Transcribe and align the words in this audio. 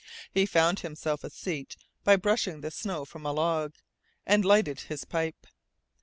He 0.31 0.47
found 0.47 0.79
himself 0.79 1.23
a 1.23 1.29
seat 1.29 1.77
by 2.03 2.15
brushing 2.15 2.61
the 2.61 2.71
snow 2.71 3.05
from 3.05 3.23
a 3.23 3.31
log, 3.31 3.75
and 4.25 4.43
lighted 4.43 4.79
his 4.79 5.05
pipe. 5.05 5.45